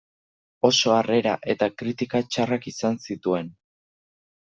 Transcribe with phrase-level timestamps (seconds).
[0.69, 3.59] Oso harrera eta kritika txarrak izan zituen.